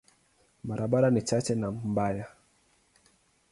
[0.63, 2.27] Barabara ni chache na mbaya.